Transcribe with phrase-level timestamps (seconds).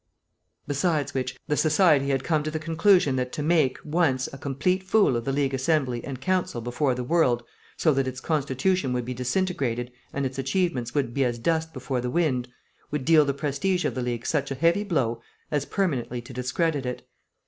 [0.65, 4.81] Besides which, the society had come to the conclusion that to make, once, a complete
[4.81, 7.43] fool of the League Assembly and Council before the world,
[7.77, 12.01] so that its constitution would be disintegrated and its achievements would be as dust before
[12.01, 12.49] the wind,
[12.89, 16.83] would deal the prestige of the League such a heavy blow as permanently to discredit
[16.83, 17.07] it.